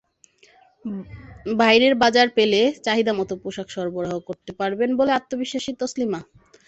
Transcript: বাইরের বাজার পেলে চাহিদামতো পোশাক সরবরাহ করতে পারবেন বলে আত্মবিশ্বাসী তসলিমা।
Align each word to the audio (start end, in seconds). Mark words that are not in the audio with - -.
বাইরের 1.59 1.93
বাজার 2.01 2.27
পেলে 2.37 2.61
চাহিদামতো 2.85 3.33
পোশাক 3.43 3.67
সরবরাহ 3.71 4.15
করতে 4.27 4.51
পারবেন 4.59 4.89
বলে 4.99 5.11
আত্মবিশ্বাসী 5.13 5.71
তসলিমা। 5.81 6.19